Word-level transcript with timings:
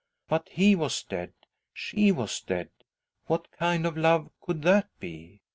But 0.27 0.49
he 0.49 0.75
was 0.75 1.03
dead 1.03 1.33
she 1.75 2.11
was 2.11 2.41
dead! 2.41 2.71
What 3.27 3.51
kind 3.51 3.85
of 3.85 3.95
love 3.95 4.31
could 4.41 4.63
that 4.63 4.89
be? 4.99 5.41